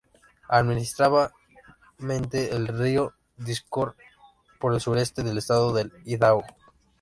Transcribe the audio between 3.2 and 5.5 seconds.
discurre por el sureste del